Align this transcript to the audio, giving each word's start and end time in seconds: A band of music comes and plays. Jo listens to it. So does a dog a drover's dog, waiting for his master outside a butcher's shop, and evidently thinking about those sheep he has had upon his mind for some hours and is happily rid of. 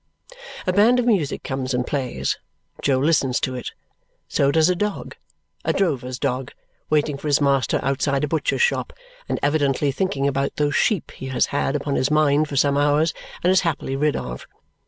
A 0.65 0.73
band 0.73 0.97
of 0.97 1.05
music 1.05 1.43
comes 1.43 1.75
and 1.75 1.85
plays. 1.85 2.39
Jo 2.81 2.97
listens 2.97 3.39
to 3.41 3.53
it. 3.53 3.69
So 4.27 4.51
does 4.51 4.67
a 4.67 4.75
dog 4.75 5.15
a 5.63 5.73
drover's 5.73 6.17
dog, 6.17 6.53
waiting 6.89 7.19
for 7.19 7.27
his 7.27 7.39
master 7.39 7.79
outside 7.83 8.23
a 8.23 8.27
butcher's 8.27 8.63
shop, 8.63 8.93
and 9.29 9.37
evidently 9.43 9.91
thinking 9.91 10.27
about 10.27 10.55
those 10.55 10.73
sheep 10.75 11.11
he 11.11 11.27
has 11.27 11.45
had 11.53 11.75
upon 11.75 11.97
his 11.97 12.09
mind 12.09 12.49
for 12.49 12.55
some 12.55 12.77
hours 12.79 13.13
and 13.43 13.51
is 13.51 13.61
happily 13.61 13.95
rid 13.95 14.15
of. 14.15 14.47